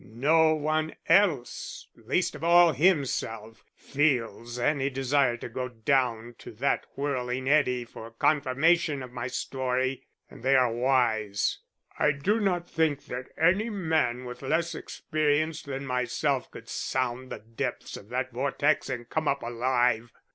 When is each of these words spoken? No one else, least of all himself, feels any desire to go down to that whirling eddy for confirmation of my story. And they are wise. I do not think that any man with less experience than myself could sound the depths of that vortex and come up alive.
No 0.03 0.55
one 0.55 0.95
else, 1.07 1.87
least 1.93 2.33
of 2.33 2.43
all 2.43 2.71
himself, 2.73 3.63
feels 3.75 4.57
any 4.57 4.89
desire 4.89 5.37
to 5.37 5.47
go 5.47 5.67
down 5.69 6.33
to 6.39 6.49
that 6.53 6.87
whirling 6.95 7.47
eddy 7.47 7.85
for 7.85 8.09
confirmation 8.09 9.03
of 9.03 9.11
my 9.11 9.27
story. 9.27 10.07
And 10.27 10.41
they 10.41 10.55
are 10.55 10.73
wise. 10.73 11.59
I 11.99 12.13
do 12.13 12.39
not 12.39 12.67
think 12.67 13.05
that 13.05 13.27
any 13.37 13.69
man 13.69 14.25
with 14.25 14.41
less 14.41 14.73
experience 14.73 15.61
than 15.61 15.85
myself 15.85 16.49
could 16.49 16.67
sound 16.67 17.31
the 17.31 17.37
depths 17.37 17.95
of 17.95 18.09
that 18.09 18.31
vortex 18.31 18.89
and 18.89 19.07
come 19.07 19.27
up 19.27 19.43
alive. 19.43 20.11